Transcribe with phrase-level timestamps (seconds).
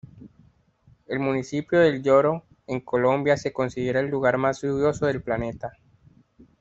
[1.05, 5.73] El municipio del Lloró en Colombia se considera el lugar más lluvioso del planeta.